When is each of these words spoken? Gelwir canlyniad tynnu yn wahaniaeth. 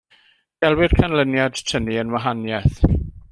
Gelwir 0.63 0.95
canlyniad 1.01 1.61
tynnu 1.73 1.99
yn 2.05 2.17
wahaniaeth. 2.17 2.81